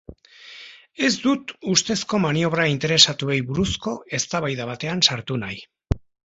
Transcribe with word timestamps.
Ez 1.09 1.11
dut 1.25 1.53
ustezko 1.73 2.21
maniobra 2.25 2.67
interesatuei 2.73 3.39
buruzko 3.53 3.95
eztabaida 4.21 4.69
batean 4.75 5.07
sartu 5.11 5.41
nahi. 5.47 5.65